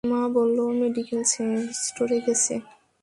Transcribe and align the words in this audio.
মা 0.11 0.21
বললো, 0.35 0.61
ও 0.69 0.71
মেডিকেল 0.81 1.21
স্টোরে 1.81 2.17
গেছে। 2.25 2.53